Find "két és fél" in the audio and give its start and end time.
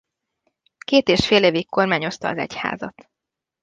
0.85-1.43